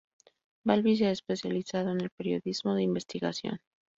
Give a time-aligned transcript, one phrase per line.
[0.65, 3.61] Balbi se ha especializado en el Periodismo de Investigación.